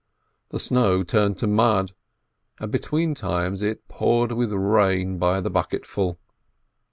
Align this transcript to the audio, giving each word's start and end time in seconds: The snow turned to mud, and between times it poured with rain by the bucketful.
The 0.49 0.57
snow 0.59 1.03
turned 1.03 1.37
to 1.37 1.45
mud, 1.47 1.91
and 2.59 2.71
between 2.71 3.13
times 3.13 3.61
it 3.61 3.87
poured 3.87 4.31
with 4.31 4.51
rain 4.51 5.19
by 5.19 5.41
the 5.41 5.51
bucketful. 5.51 6.17